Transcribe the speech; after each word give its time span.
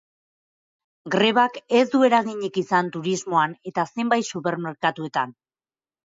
Grebak 1.15 1.57
ez 1.81 1.83
du 1.91 1.99
eraginik 2.07 2.57
izan 2.61 2.89
turismoan 2.95 3.53
eta 3.73 3.85
zenbait 3.97 4.29
supermerkatuetan. 4.31 5.37